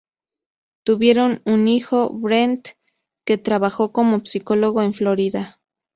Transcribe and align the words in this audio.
Tuvieron 0.83 1.43
un 1.45 1.67
hijo, 1.67 2.09
Brent, 2.11 2.69
que 3.23 3.37
trabajó 3.37 3.91
como 3.91 4.21
psicólogo 4.25 4.81
en 4.81 4.93
Florida. 4.93 5.59